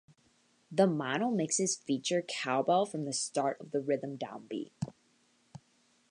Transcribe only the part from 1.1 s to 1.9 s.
mixes